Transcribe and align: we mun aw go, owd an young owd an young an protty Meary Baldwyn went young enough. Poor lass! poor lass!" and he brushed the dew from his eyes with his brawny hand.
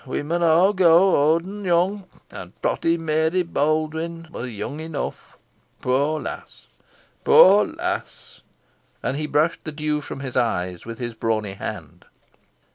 we 0.03 0.23
mun 0.23 0.41
aw 0.41 0.71
go, 0.71 1.35
owd 1.35 1.45
an 1.45 1.63
young 1.63 1.77
owd 1.77 1.99
an 2.31 2.41
young 2.41 2.41
an 2.47 2.53
protty 2.63 2.97
Meary 2.97 3.43
Baldwyn 3.43 4.27
went 4.31 4.51
young 4.51 4.79
enough. 4.79 5.37
Poor 5.79 6.19
lass! 6.19 6.65
poor 7.23 7.65
lass!" 7.67 8.41
and 9.03 9.15
he 9.15 9.27
brushed 9.27 9.63
the 9.63 9.71
dew 9.71 10.01
from 10.01 10.21
his 10.21 10.35
eyes 10.35 10.87
with 10.87 10.97
his 10.97 11.13
brawny 11.13 11.53
hand. 11.53 12.05